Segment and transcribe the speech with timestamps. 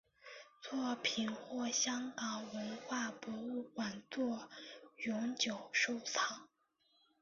[0.63, 4.49] 作品获香港文化博物馆作
[4.97, 6.49] 永久收藏。